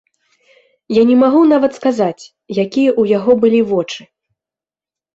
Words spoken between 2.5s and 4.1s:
якія ў яго былі вочы.